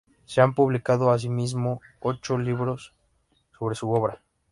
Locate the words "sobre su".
3.59-3.91